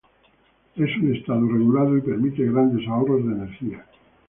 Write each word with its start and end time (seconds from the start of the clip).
Es 0.77 0.89
un 0.97 1.13
estado 1.15 1.47
regulado 1.47 1.95
y 1.95 2.01
permite 2.01 2.43
grandes 2.51 2.87
ahorros 2.87 3.23
de 3.23 3.33
energía. 3.33 3.85